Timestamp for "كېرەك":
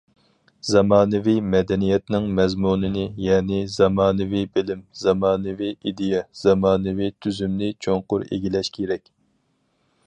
8.79-9.15